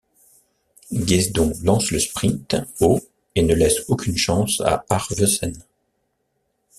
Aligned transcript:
Guesdon 0.91 1.53
lance 1.61 1.91
le 1.91 1.99
sprint 1.99 2.55
aux 2.79 3.01
et 3.35 3.43
ne 3.43 3.53
laisse 3.53 3.87
aucune 3.87 4.17
chance 4.17 4.59
à 4.61 4.83
Arvesen. 4.89 5.63